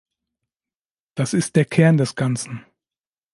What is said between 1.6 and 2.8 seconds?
Kern des Ganzen.